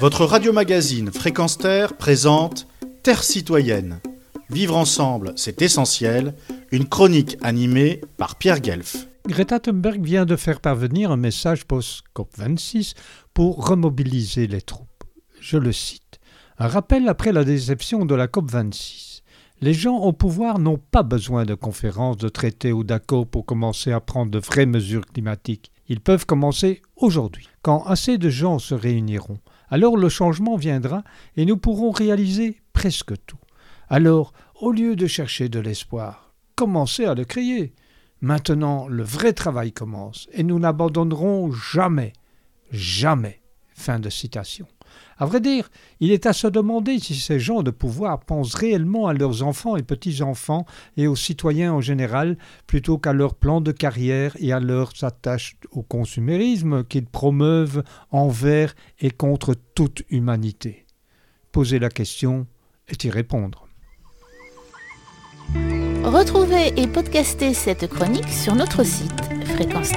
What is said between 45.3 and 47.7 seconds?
dire, il est à se demander si ces gens de